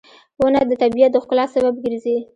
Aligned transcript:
•ونه 0.39 0.61
د 0.69 0.71
طبیعت 0.81 1.11
د 1.13 1.17
ښکلا 1.23 1.45
سبب 1.55 1.73
ګرځي. 1.83 2.17